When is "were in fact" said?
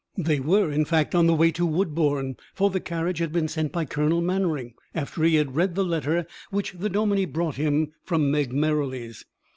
0.39-1.13